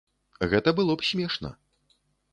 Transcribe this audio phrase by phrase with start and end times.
[0.53, 1.49] Гэта было б смешна.